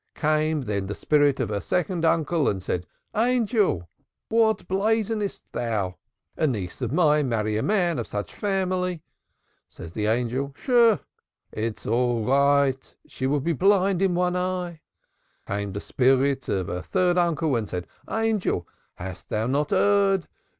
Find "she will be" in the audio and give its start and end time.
13.05-13.53